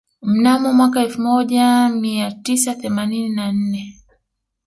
[0.21, 4.03] Mnamo mwaka elfu moja mia tisa themanini na nne